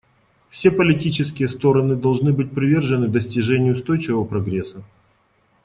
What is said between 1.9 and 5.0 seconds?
должны быть привержены достижению устойчивого прогресса.